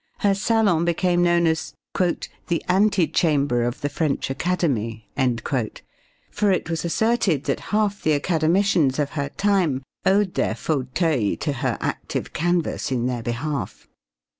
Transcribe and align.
Her 0.21 0.33
salon 0.33 0.83
became 0.83 1.21
known 1.21 1.45
as 1.45 1.75
"the 2.47 2.63
ante 2.67 3.05
chamber 3.09 3.61
of 3.61 3.81
the 3.81 3.87
French 3.87 4.31
Academy"; 4.31 5.07
for 6.31 6.51
it 6.51 6.71
was 6.71 6.83
asserted 6.83 7.43
that 7.43 7.59
half 7.69 8.01
the 8.01 8.15
academicians 8.15 8.97
of 8.97 9.11
her 9.11 9.29
time 9.29 9.83
owed 10.03 10.33
their 10.33 10.55
fauteuils 10.55 11.37
to 11.41 11.53
her 11.53 11.77
active 11.79 12.33
canvass 12.33 12.91
in 12.91 13.05
their 13.05 13.21
behalf. 13.21 13.87